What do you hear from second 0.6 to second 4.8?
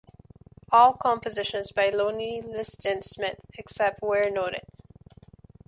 All compositions by Lonnie Liston Smith except where noted